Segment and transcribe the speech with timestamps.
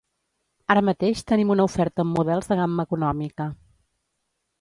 [0.75, 3.47] Ara mateix tenim una oferta amb models de gamma econòmica.